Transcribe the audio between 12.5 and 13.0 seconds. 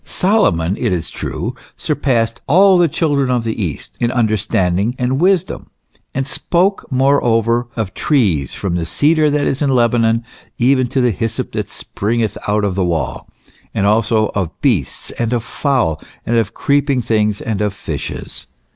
of the